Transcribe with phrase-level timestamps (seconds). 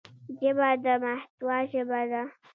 [0.39, 2.23] ژبه د محتوا ژبه ده